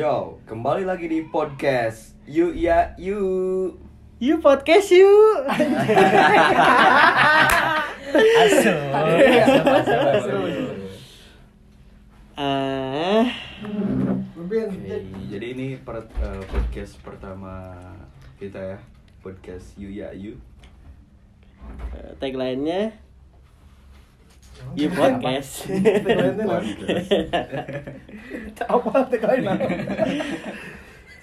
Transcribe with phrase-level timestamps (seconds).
[0.00, 3.76] Yo, kembali lagi di podcast Yuk ya yuk
[4.16, 4.88] Yuk podcast.
[8.40, 8.72] Asu.
[12.32, 13.28] Ah,
[14.40, 14.72] Oke,
[15.28, 17.76] Jadi ini per- eh, podcast pertama
[18.40, 18.78] kita ya
[19.20, 20.40] Podcast Yuk ya yuk
[21.92, 22.96] eh, tagline-nya
[24.80, 25.68] Yuk podcast.
[26.40, 28.00] Podcast.
[28.66, 29.66] apa tagline apa?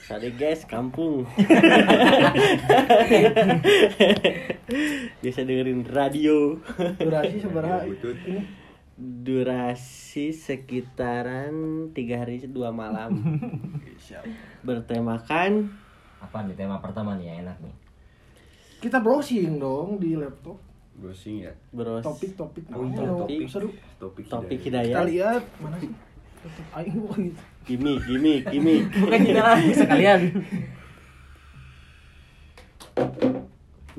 [0.07, 1.27] Sorry guys, kampung.
[5.19, 6.55] Biasa dengerin radio.
[6.95, 8.47] Durasi seberapa ini?
[8.95, 11.51] Durasi sekitaran
[11.91, 13.19] tiga hari dua malam.
[14.63, 15.75] Bertemakan
[16.23, 17.75] Apa nih tema pertama nih yang enak nih?
[18.79, 20.55] Kita browsing dong di laptop.
[20.95, 23.69] Browsing ya bros Topik-topik Oh iya, topik seru.
[23.99, 25.03] Topik topik hidayah.
[25.03, 25.91] Kita lihat mana sih?
[26.47, 27.43] Laptop aing gitu.
[27.67, 28.81] Gimik, gimik, gimik.
[29.03, 30.19] Bukan kita lah sekalian.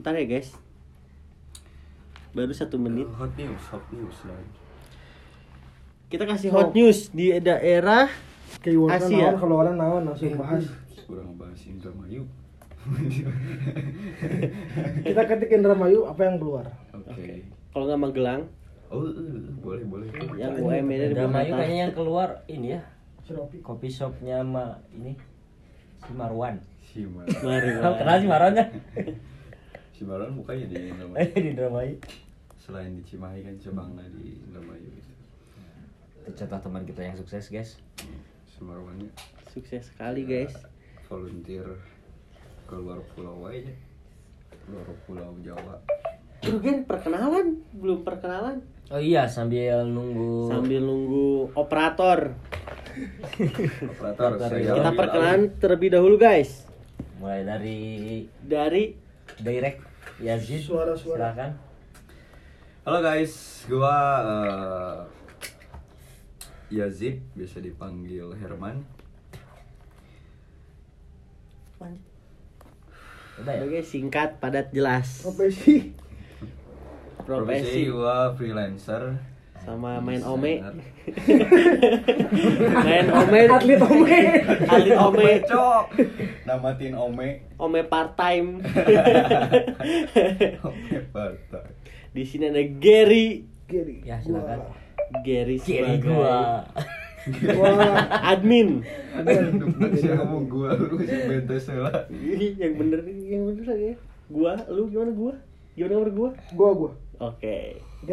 [0.00, 0.56] Ntar ya guys.
[2.32, 3.04] Baru satu menit.
[3.20, 4.40] Hot news, hot news lah
[6.08, 8.08] Kita kasih hot news di daerah
[8.64, 9.28] Keywordnya Asia.
[9.28, 10.64] naon kalau orang naon langsung bahas.
[11.04, 12.24] Kurang bahas Indramayu
[15.04, 16.64] Kita ketik Indramayu apa yang keluar?
[16.96, 17.44] Oke
[17.78, 18.42] kalau nggak Magelang
[18.88, 20.08] Oh, eh, boleh, boleh.
[20.40, 22.80] Yang UM ini di Dramayu kayaknya yang keluar ini ya.
[23.60, 25.12] Kopi shopnya sama ini
[26.00, 26.56] si Marwan.
[26.88, 28.64] Si Mar Mari, Kenal si Marwannya?
[29.98, 31.20] Si Marwan mukanya di Indramayu.
[31.20, 31.94] Eh di Dramayu.
[32.56, 35.12] Selain di Cimahi kan cabangnya di Indramayu gitu.
[36.24, 37.76] Itu contoh teman kita yang sukses guys.
[38.48, 39.12] Si Marwannya.
[39.52, 40.56] Sukses sekali guys.
[41.12, 41.76] Volunteer
[42.64, 43.74] keluar pulau aja.
[44.64, 45.76] Keluar pulau Jawa
[46.44, 50.48] Aduh Gen, perkenalan belum perkenalan Oh iya sambil nunggu.
[50.48, 52.32] sambil nunggu operator
[53.84, 56.64] operator kita perkenalan terlebih dahulu guys
[57.18, 57.78] Mulai dari
[58.40, 58.94] dari
[59.42, 59.82] direct
[60.18, 60.62] Yazid.
[60.66, 61.30] Suara-suara.
[61.34, 61.50] Silakan.
[62.82, 63.34] Halo guys
[63.66, 64.98] gua eh,
[66.70, 68.86] Yazid bisa dipanggil Herman
[71.78, 71.92] Udah
[73.54, 73.62] ya.
[73.62, 75.22] Udah, guys singkat padat jelas
[77.28, 77.60] Profesi.
[77.60, 79.02] profesi gua freelancer.
[79.58, 80.64] sama main ome.
[82.88, 83.40] Main ome.
[83.52, 84.20] Atlet ome.
[84.64, 85.28] atlet ome.
[85.44, 85.84] Cok.
[86.48, 87.28] Namatin Ome.
[87.60, 88.64] Ome part time
[90.64, 91.68] Ome Batak
[92.18, 93.44] di sini ada Gary.
[93.68, 94.00] Kiri.
[94.02, 94.72] Ya, silakan.
[95.20, 96.64] Gary sebagai gua.
[97.60, 98.08] Wah.
[98.32, 98.80] admin.
[100.00, 102.08] Saya ngomong gua lu si bentes lah.
[102.08, 103.92] Ih, yang bener yang bener aja
[104.32, 105.32] gua lu gimana gua?
[105.76, 106.30] Gimana nomor gua?
[106.56, 106.90] Gua gua.
[107.20, 107.56] Oke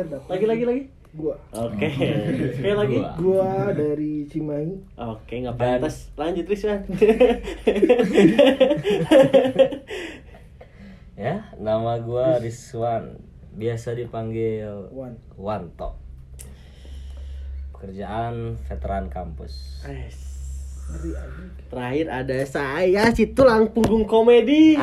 [0.07, 0.27] dapet.
[0.27, 1.31] lagi lagi lagi Gua.
[1.49, 1.87] oke
[2.55, 3.11] sekali lagi Gua.
[3.15, 4.99] Gua dari Cimahi.
[4.99, 6.83] oke nggak Dan- pantas lanjut Rizwan
[11.15, 13.15] Ya, nama gua Rizwan.
[13.55, 15.15] Biasa dipanggil Wan.
[15.39, 15.95] Wanto.
[17.71, 19.79] Pekerjaan veteran kampus.
[19.87, 20.34] Yes.
[21.65, 24.77] Terakhir ada saya si tulang punggung komedi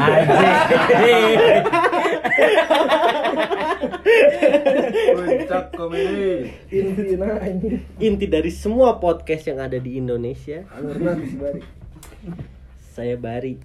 [5.17, 6.53] puncak komedi.
[8.03, 10.67] Inti dari semua podcast yang ada di Indonesia.
[12.93, 13.57] Saya Bari.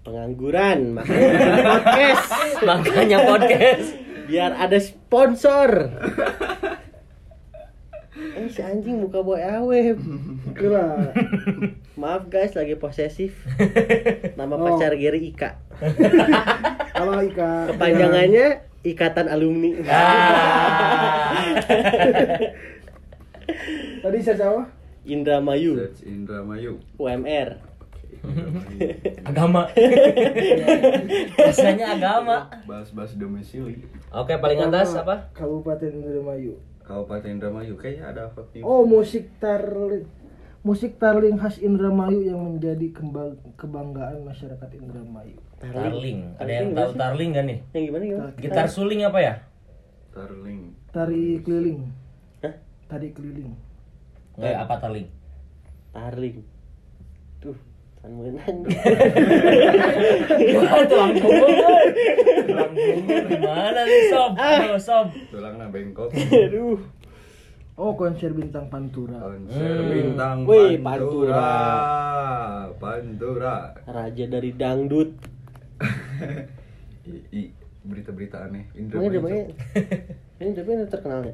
[0.00, 2.28] Pengangguran makanya podcast.
[2.64, 3.86] Makanya podcast.
[4.30, 5.90] biar ada sponsor
[8.20, 9.96] eh si anjing buka boy aweb
[10.52, 11.12] Kira.
[11.94, 13.32] maaf guys lagi posesif
[14.34, 14.64] nama Oh.
[14.68, 15.56] pacar Gary Ika
[16.92, 17.72] Kalau Ika.
[17.72, 18.46] kepanjangannya
[18.82, 21.32] ikatan alumni Ah.
[24.00, 24.62] Tadi search apa?
[25.02, 27.56] Indramayu Search Indramayu UMR
[29.24, 29.64] agama.
[31.36, 32.52] Biasanya agama.
[32.64, 33.80] bahas-bahas domisili
[34.12, 35.32] Oke, paling atas apa?
[35.32, 36.60] Kabupaten Indramayu.
[36.90, 40.10] Kabupaten Indramayu kayaknya ada hot news Oh, musik tarling.
[40.66, 45.38] Musik tarling khas Indramayu yang menjadi kembang, kebanggaan masyarakat Indramayu.
[45.62, 46.34] Tarling.
[46.42, 47.58] Ada yang Tarling tahu tarling gak nih?
[47.70, 49.34] yang gimana gimana Gitar suling apa ya?
[50.10, 50.60] Tarling
[50.90, 51.80] Tari keliling.
[52.42, 52.54] Hah?
[52.90, 53.54] Tari keliling.
[54.42, 55.06] Eh, apa tarling?
[55.94, 56.42] Tarling
[57.38, 57.54] tuh
[58.00, 58.56] kan menang
[60.50, 61.52] Wah, tulang punggung.
[62.48, 64.32] Tulang punggung gimana nih, Sob?
[64.34, 65.06] Aduh, Sob.
[65.28, 66.08] tulangnya bengkok.
[66.16, 66.80] Aduh.
[67.76, 69.20] Oh, konser bintang Pantura.
[69.20, 69.88] konser Hmm.
[69.90, 71.44] bintang Wih, Pantura.
[72.74, 73.56] Pantura.
[73.84, 75.10] Raja dari dangdut.
[77.04, 78.68] I- i- berita-berita aneh.
[78.74, 79.48] Makanya
[80.40, 81.32] ini tapi yang terkenal ya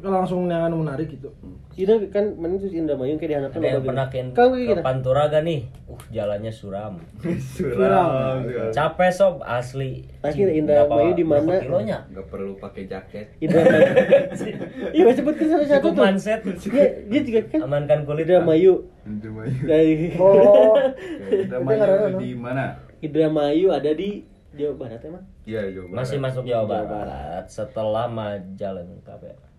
[0.00, 1.28] langsung yang anu menarik gitu
[1.72, 4.80] Ida kan mana tuh Indramayu kayak dihanapkan Ada yang pernah ke, Kau ke gitu.
[4.84, 5.64] Panturaga nih.
[5.88, 7.00] Uh, jalannya suram.
[7.56, 8.44] Suram.
[8.76, 10.04] Capek sob asli.
[10.20, 11.56] Cing, Indramayu di mana?
[11.64, 12.04] kilonya?
[12.12, 13.26] Nggak perlu pakai jaket.
[13.40, 13.88] Indramayu.
[14.92, 16.04] Iya, masih sebut ke salah satu tuh.
[16.04, 16.44] manset.
[16.44, 18.28] Iya, dia juga kan Amankan kulit.
[18.28, 20.12] Indramayu Indramayu.
[20.20, 20.76] oh
[21.32, 22.76] Indramayu di mana?
[23.00, 25.24] Indramayu ada di Jawa Barat emang.
[25.48, 25.98] Iya, Jawa Barat.
[26.04, 29.16] Masih masuk Jawa Jawa Barat setelah Majalengka.
[29.24, 29.51] ya.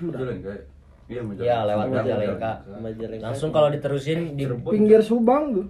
[0.00, 0.52] Majalengka.
[1.04, 1.44] Iya, Majalengka.
[1.44, 2.52] Ya, lewat Majalengka.
[2.80, 3.24] Majalengka.
[3.24, 5.66] Langsung kalau diterusin di pinggir Subang tuh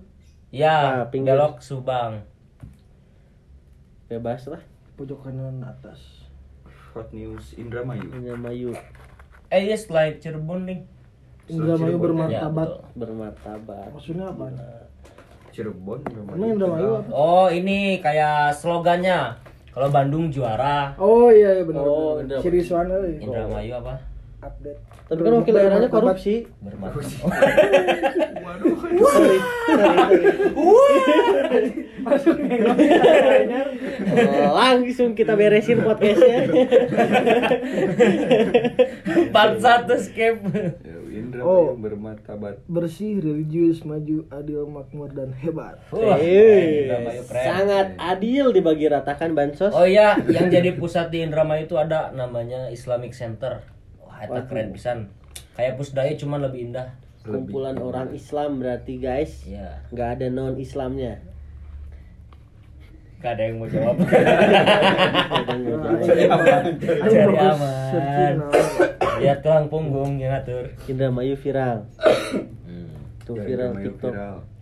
[0.51, 1.35] ya Nah, pinggir.
[1.35, 2.23] belok Subang.
[4.05, 4.63] bebas lah
[4.95, 6.29] pojok kanan atas
[6.95, 8.07] Hot News Indramayu.
[8.15, 8.71] Indramayu
[9.51, 10.79] Eh iya setelah Cirebon nih.
[11.47, 11.99] Indramayu Cirebon.
[12.31, 12.83] Ya, bermartabat betul.
[12.95, 13.87] bermartabat.
[13.91, 14.45] maksudnya apa
[15.51, 16.39] Cirebon, Indramayu.
[16.55, 17.09] Indramayu apa?
[17.11, 19.35] Oh ini kayak slogannya.
[19.75, 22.39] Kalau Bandung juara, oh iya iya benar Oh, benar.
[22.39, 23.19] Sirisan euy.
[23.19, 23.95] Indramayu apa?
[24.45, 24.77] update
[25.09, 26.45] Tapi kan wakil daerahnya korupsi.
[28.95, 30.65] Sorry, sorry, sorry.
[34.45, 36.45] Oh, langsung kita beresin podcastnya.
[39.33, 40.41] Part satu skip.
[41.27, 41.73] Ya, Indramayu Oh.
[41.75, 42.55] bermartabat.
[42.67, 47.45] bersih religius maju adil makmur dan hebat Wah, Indramayu keren.
[47.45, 49.71] sangat adil dibagi ratakan bansos.
[49.71, 53.65] Oh iya, yang jadi pusat di Indramayu itu ada namanya Islamic Center.
[53.99, 54.99] Wah, itu keren pisan.
[55.55, 56.93] Kayak Pusdaya cuman lebih indah.
[57.21, 59.43] Kumpulan orang Islam berarti guys.
[59.45, 59.81] Iya.
[59.89, 61.25] Nggak ada non Islamnya.
[63.25, 63.97] Gak ada yang mau jawab.
[66.05, 66.63] Cari aman.
[66.77, 68.35] Cari aman.
[69.17, 70.69] Lihat tulang punggung yang ngatur.
[70.85, 71.89] Indramayu viral.
[73.25, 74.13] Tuh Ya, viral TikTok.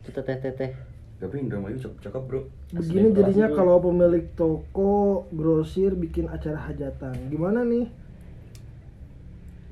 [0.07, 0.71] Kita teh teh teh.
[1.19, 2.41] Tapi Indramayu cakep-cakep, Bro.
[2.71, 7.85] begini jadinya kalau pemilik toko grosir bikin acara hajatan gimana nih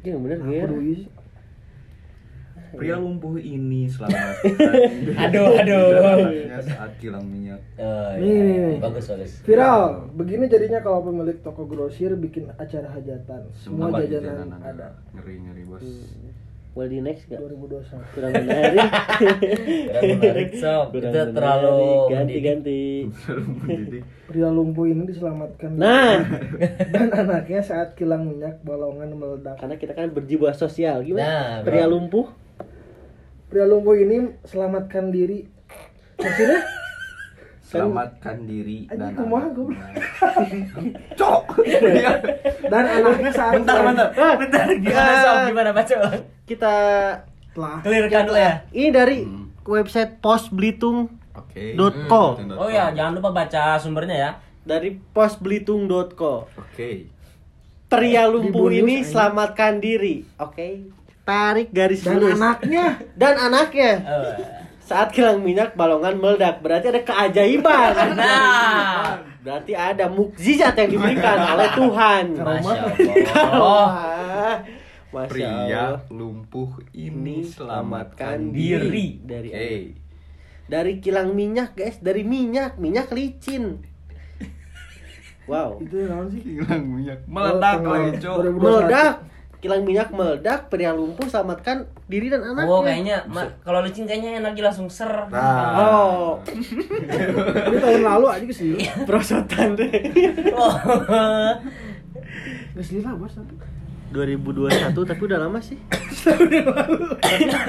[0.04, 1.06] Iya bener sih?
[2.70, 4.34] Pria lumpuh ini selamat.
[5.26, 5.86] Aduh, aduh.
[6.62, 7.58] saat kilang minyak.
[7.74, 8.78] Oh, nih.
[8.78, 9.32] Bagus, bagus.
[9.42, 14.88] viral begini jadinya kalau pemilik toko grosir bikin acara hajatan semua Apa jajanan jajanan ada
[15.12, 15.82] Ngeri-ngeri, Bos.
[16.70, 17.42] Well di next gak?
[17.42, 18.78] 2021 Kurang menarik.
[19.90, 20.86] Kurang menarik, sob.
[20.94, 21.34] Kurang Itu menarik.
[21.34, 22.82] terlalu ganti-ganti.
[24.30, 26.22] Pria lumpuh ini diselamatkan Nah,
[26.86, 31.26] dan anaknya saat kilang minyak balongan meledak karena kita kan berjiwa sosial Nah, gimana?
[31.58, 31.66] bro.
[31.66, 32.26] Pria lumpuh
[33.50, 35.42] pria lumpuh ini selamatkan diri
[36.14, 36.60] maksudnya
[37.62, 39.46] Selamatkan diri dan anaknya.
[39.52, 39.78] goblok.
[41.20, 41.44] Cok.
[42.66, 44.08] dan anaknya saat Bentar, kilang- bentar.
[44.12, 45.36] Ah, Bentar, gimana sob?
[45.46, 45.94] Gimana baca
[46.44, 46.74] kita
[47.48, 48.52] telah Clearkan dulu ya.
[48.70, 49.54] ini dari Hmm.
[49.62, 51.78] website posbelitung.co Oke.
[52.08, 52.24] .co.
[52.52, 54.30] Oh ya, jangan lupa baca sumbernya ya.
[54.60, 57.06] dari posbelitung.co Oke.
[57.86, 60.90] pria lumpuh ini selamatkan diri oke
[61.30, 62.86] tarik garis dan lurus anaknya.
[63.20, 63.92] Dan anaknya.
[64.02, 64.34] Eh,
[64.82, 66.58] saat kilang minyak balongan meledak.
[66.58, 67.94] Berarti ada keajaiban.
[68.20, 72.24] Nah, berarti ada mukjizat yang diberikan oleh Tuhan.
[72.36, 73.46] Masya Allah.
[73.46, 73.88] Allah.
[75.10, 75.94] Masya Pria Allah.
[76.10, 78.90] lumpuh Ini selamatkan diri.
[78.90, 79.08] diri.
[79.22, 79.78] dari Oke.
[80.66, 82.02] dari kilang minyak guys.
[82.02, 82.76] Dari minyak.
[82.82, 83.86] Minyak licin.
[85.50, 85.82] Wow.
[85.82, 86.42] Itu yang sih?
[86.46, 87.18] Kilang minyak.
[87.26, 88.36] Meledak tanggal lagi, Cok.
[88.54, 88.62] 2021.
[88.62, 89.14] meledak
[89.60, 92.72] kilang minyak meledak pria lumpuh selamatkan diri dan anaknya.
[92.72, 93.16] Oh, kayaknya
[93.60, 95.12] kalau licin kayaknya energi langsung ser.
[95.28, 95.76] Nah.
[95.76, 96.40] oh.
[97.68, 99.92] Ini tahun lalu aja ke sini perosotan deh.
[100.56, 100.74] Oh.
[102.72, 103.54] ke sini lah bos tapi
[104.10, 105.78] 2021 tapi udah lama sih.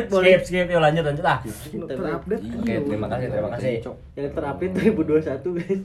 [0.10, 1.26] Skip, skip, yuk lanjut, lanjut.
[1.28, 1.38] Ah.
[1.46, 2.42] terupdate.
[2.58, 3.86] Oke, terima kasih, terima kasih.
[4.18, 5.82] yang terupdate 2021 guys.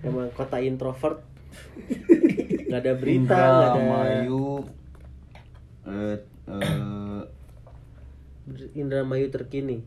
[0.00, 1.20] Emang kota introvert.
[2.68, 4.77] Nggak ada berita nggak ada Indramayu
[5.88, 6.16] eh
[6.48, 7.22] eh,
[8.80, 9.80] Indramayu terkini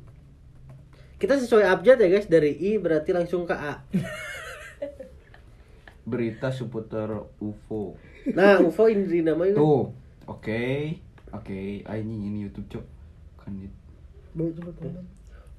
[1.22, 3.86] kita sesuai update ya guys dari I berarti langsung ke A
[6.01, 7.93] berita seputar UFO.
[8.34, 9.62] nah UFO Indramayu kan?
[9.62, 9.84] Tuh.
[10.25, 10.98] Oke.
[11.29, 12.86] Oke, ah, ini ini YouTube, Cok.
[13.38, 13.53] Kan
[14.34, 15.05] teman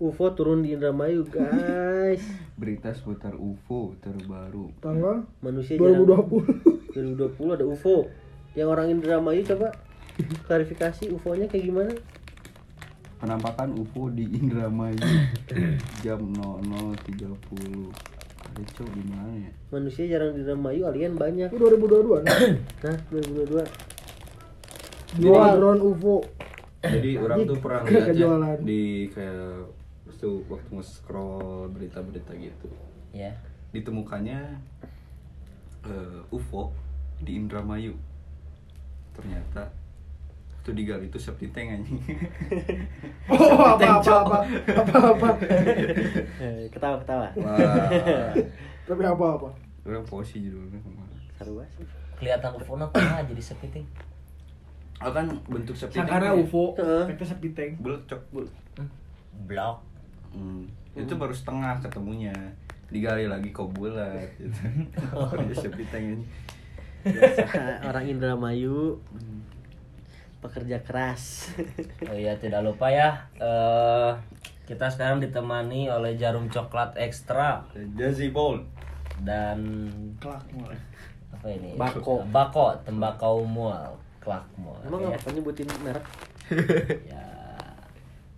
[0.03, 2.19] UFO turun di Indramayu guys
[2.61, 4.75] berita seputar UFO terbaru.
[4.83, 6.91] tanggal manusia jarang 2020
[7.39, 8.11] 2020 ada UFO
[8.59, 9.71] yang orang Indramayu coba
[10.47, 11.93] klarifikasi UFO-nya kayak gimana
[13.23, 14.99] Penampakan UFO di Indramayu
[16.03, 17.39] jam 00.30.
[18.43, 19.55] Ada cok di mana ya?
[19.71, 26.17] manusia jarang di Indramayu alien banyak itu 2022 nih nah 2022 jual drone UFO
[26.83, 28.59] Jadi orang tuh pernah lihat kejualan.
[28.67, 29.71] di kayak
[30.23, 32.71] tuh waktu nge-scroll berita-berita gitu.
[33.11, 33.35] Ya.
[33.75, 34.63] Ditemukannya
[35.83, 36.71] eh, UFO
[37.19, 37.99] di Indramayu.
[39.19, 39.75] Ternyata
[40.63, 41.99] Tuh digali itu septi tank anjing.
[43.31, 44.39] Oh, apa apa apa
[44.75, 45.29] apa apa.
[46.43, 48.35] Eh, ketawa ketawa Wah.
[48.87, 49.49] Tapi apa apa.
[49.87, 50.79] Udah posisi judulnya.
[51.39, 53.87] seru banget kelihatan UFO nya tengah jadi sepiting
[55.03, 56.07] Oh kan bentuk septi tank.
[56.07, 56.39] Sangkara ya?
[56.39, 57.73] UFO, efeknya sepi tank.
[57.83, 58.23] Bulat cok.
[59.51, 59.83] blok
[60.31, 60.65] Hmm.
[60.95, 62.31] Itu baru setengah ketemunya.
[62.87, 64.63] Digali lagi kok bulat gitu.
[65.11, 66.27] Oh, ya septi tank ini.
[67.91, 69.03] Orang Indramayu
[70.43, 71.55] pekerja keras
[72.11, 74.13] oh iya tidak lupa ya eh
[74.63, 78.63] kita sekarang ditemani oleh jarum coklat ekstra Jazzy Bowl.
[79.23, 79.87] dan
[80.19, 80.79] Kelak mulai.
[81.31, 82.27] apa ini Bako.
[82.31, 85.15] bako tembakau mual kelak mual emang ya.
[85.15, 86.05] apa nyebutin merek
[87.07, 87.27] ya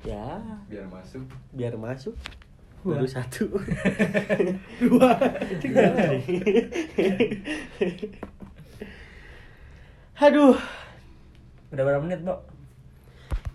[0.13, 0.29] ya
[0.69, 1.25] Biar masuk.
[1.53, 2.13] biar masuk
[2.85, 3.49] baru satu
[4.81, 5.13] Dua.
[10.15, 10.57] aduh
[11.71, 12.37] udah berapa menit Bo?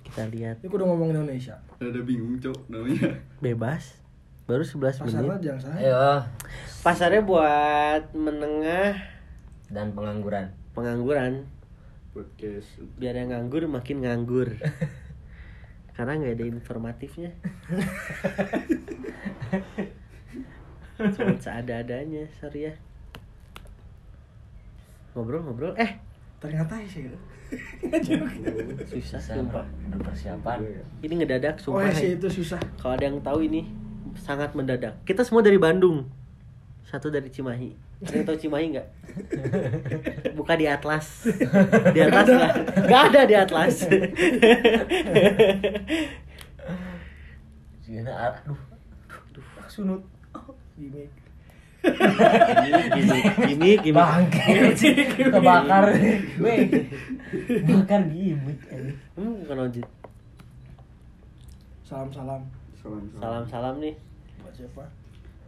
[0.04, 0.58] kita lihat.
[0.60, 1.54] Ini udah ngomong Indonesia.
[1.78, 3.14] Ada bingung cok namanya.
[3.38, 3.94] bebas.
[4.44, 5.46] Baru 11 Pasarnya menit.
[5.46, 5.78] jangan salah.
[5.78, 6.06] ayo.
[6.82, 8.98] Pasarnya buat menengah.
[9.70, 10.50] Dan pengangguran.
[10.74, 11.46] Pengangguran.
[12.10, 12.82] Podcast.
[12.98, 14.50] biar yang nganggur makin nganggur.
[15.94, 17.30] Karena nggak ada informatifnya.
[20.98, 22.74] Cuma seada-adanya sorry ya.
[25.14, 26.02] Ngobrol-ngobrol eh
[26.40, 27.04] Ternyata sih.
[28.90, 29.66] susah bisa sumpah.
[29.92, 30.58] Berpersiapan
[31.02, 32.18] ini ngedadak Oh sumpah ya sih ya.
[32.22, 32.62] itu susah.
[32.78, 33.66] kalau ada yang tahu ini
[34.16, 35.02] sangat mendadak.
[35.04, 36.06] Kita semua dari Bandung.
[36.86, 37.74] Satu dari Cimahi.
[38.02, 38.88] Ada yang tahu Cimahi nggak?
[40.38, 41.28] Buka di atlas.
[41.96, 42.54] Di atlas nggak?
[42.88, 43.76] Nggak ada di atlas.
[47.84, 48.14] Gimana?
[48.30, 48.60] aduh.
[49.70, 50.02] Sunut.
[50.80, 51.29] Gimik.
[51.80, 54.76] Gimik gimik bangke
[55.16, 55.86] kebakar.
[56.44, 56.60] Weh.
[57.64, 58.60] Bakar gimmick
[59.14, 59.88] hmm, bukan ojek
[61.86, 62.42] Salam salam.
[62.78, 63.44] Salam salam.
[63.50, 63.98] Salam nih.
[64.46, 64.84] Buat siapa?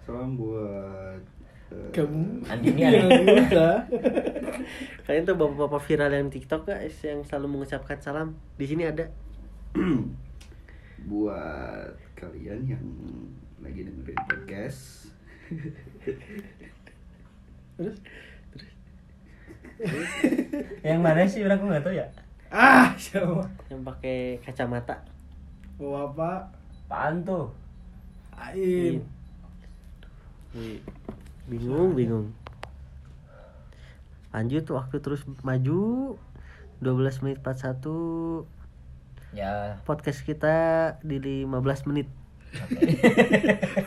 [0.02, 1.22] Salam buat
[1.70, 2.50] eh, Kamu.
[2.50, 2.82] Andini
[3.22, 3.86] muda.
[5.06, 8.34] kalian tuh bapak-bapak viral yang TikTok guys yang selalu mengucapkan salam.
[8.58, 9.06] Di sini ada.
[11.06, 12.86] Buat kalian yang
[13.62, 15.14] lagi dengerin podcast.
[17.78, 17.98] Terus?
[20.86, 21.42] yang mana sih?
[21.46, 22.08] Orang aku nggak tahu ya?
[22.52, 23.48] Ah, siapa?
[23.72, 25.02] yang pakai kacamata.
[25.80, 26.32] Bawa apa?
[26.92, 27.48] apaan tuh.
[28.52, 29.00] Wih,
[31.48, 32.28] bingung bingung.
[34.36, 36.20] Lanjut waktu terus maju.
[36.84, 38.44] 12 menit 41
[39.38, 39.80] ya.
[39.88, 40.56] Podcast kita
[41.00, 42.12] di 15 menit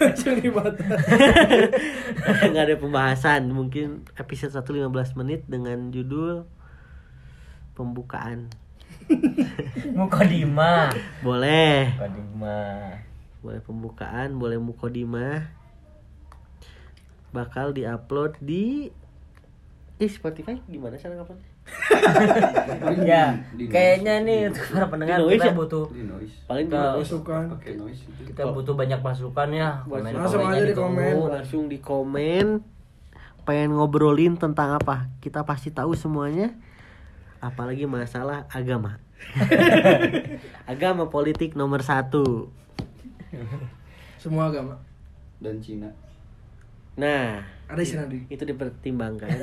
[0.01, 0.41] Langsung
[2.51, 3.53] nggak ada pembahasan.
[3.53, 6.49] Mungkin episode 1 15 menit dengan judul
[7.77, 8.49] pembukaan.
[9.99, 10.89] Mukodima.
[11.21, 11.93] Boleh.
[11.93, 12.61] Mukodima.
[13.45, 15.45] Boleh pembukaan boleh mukodimah
[17.35, 18.89] bakal diupload di
[20.05, 21.49] Ih, Spotify gimana cara nguploadnya?
[23.03, 25.55] ya Di kayaknya nih untuk para pendengar Di noise kita ya?
[25.55, 26.35] butuh Di noise.
[26.45, 27.43] Paling di Ke- Masukan.
[27.51, 31.13] Pakai noise kita butuh banyak masukan ya komen Langsung aja di komen.
[31.27, 32.47] langsung di komen
[33.43, 36.53] pengen ngobrolin tentang apa kita pasti tahu semuanya
[37.39, 38.97] apalagi masalah agama
[40.67, 42.49] agama politik nomor satu
[44.17, 44.77] Semua agama.
[45.37, 45.93] Dan Cina.
[46.95, 48.23] Nah Ada istilah di.
[48.31, 49.29] itu dipertimbangkan.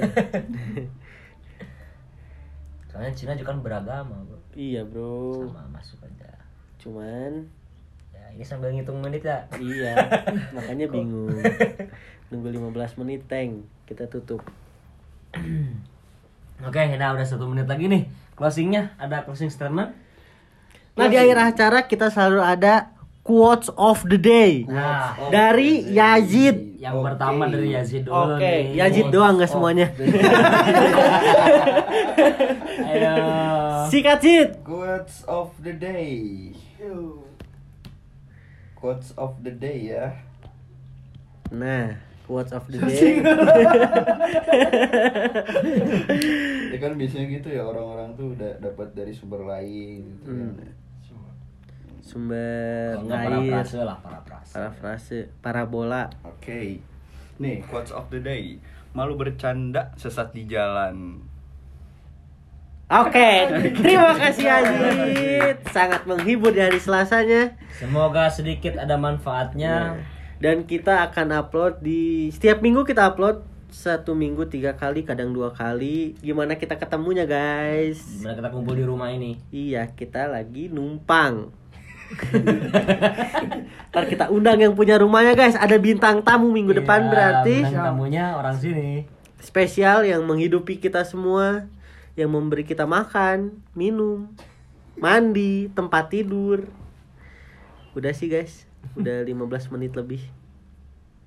[2.91, 4.39] Soalnya Cina juga kan beragama bro.
[4.51, 5.48] Iya bro.
[5.48, 6.31] Sama masuk aja.
[6.77, 7.48] Cuman
[8.12, 9.96] ya ini sambil ngitung menit ya iya
[10.55, 11.31] makanya bingung.
[12.29, 13.63] Nunggu 15 menit tank.
[13.88, 14.43] Kita tutup.
[16.67, 18.05] Oke nah udah satu menit lagi nih.
[18.36, 19.96] Closingnya ada closing statement?
[21.00, 22.91] Nah di akhir acara kita selalu ada
[23.24, 24.67] quotes of the day.
[24.67, 27.14] Nah dari Yazid yang Oke.
[27.14, 28.74] pertama dari Yazid dulu Oke, nih.
[28.74, 29.88] Yazid doang nggak Oh, semuanya.
[32.90, 33.14] ayo
[33.86, 34.50] Sikat Sid.
[34.64, 36.50] Quotes of the day.
[38.74, 40.10] Quotes of the day ya.
[41.54, 43.22] Nah, quotes of the day.
[46.72, 50.56] Ya kan biasanya gitu ya orang-orang tuh udah dapat dari sumber lain gitu kan.
[52.12, 56.12] Sumber para air, prase lah para prase parafrase, parabola.
[56.22, 56.84] Oke.
[57.38, 58.60] Nih, quotes of the day.
[58.91, 61.24] Malu bercanda sesat di jalan.
[62.91, 63.48] Oke,
[63.80, 65.56] terima kasih Yazid.
[65.72, 67.56] Sangat menghibur di hari Selasanya.
[67.72, 69.96] semoga sedikit ada manfaatnya
[70.38, 75.50] Dan kita akan upload di setiap minggu kita upload satu minggu tiga kali kadang dua
[75.50, 79.39] kali gimana kita ketemunya guys Gimana kita kumpul di rumah ini?
[79.48, 81.48] iya kita lagi numpang
[83.91, 87.86] Ntar kita undang yang punya rumahnya guys ada bintang tamu minggu depan Iya, berarti bintang
[87.86, 88.89] tamunya orang sini.
[89.38, 91.68] spesial yang menghidupi kita semua
[92.13, 94.32] yang memberi kita makan minum
[94.96, 96.68] mandi tempat tidur
[97.91, 98.63] udah sih guys
[98.94, 99.38] udah 15
[99.70, 100.22] menit lebih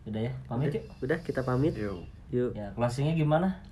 [0.05, 0.85] Udah ya, pamit yuk.
[1.01, 2.05] udah kita pamit Yo.
[2.29, 3.65] yuk Ya, closingnya gimana?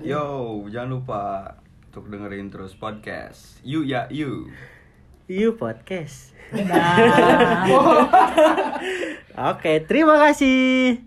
[0.00, 0.24] Yo,
[0.66, 1.22] jangan lupa
[1.86, 3.60] untuk dengerin terus podcast.
[3.60, 4.48] You ya you.
[5.28, 6.32] Yuk podcast.
[9.50, 11.04] Oke terima kasih